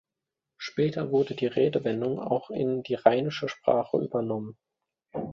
Später 0.57 1.11
wurde 1.11 1.35
die 1.35 1.45
Redewendung 1.45 2.17
auch 2.19 2.49
in 2.49 2.81
die 2.81 2.95
Rheinische 2.95 3.47
Sprache 3.47 3.97
übernommen. 3.99 4.57